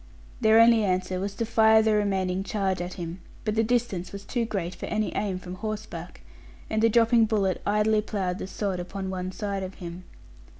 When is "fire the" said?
1.45-1.93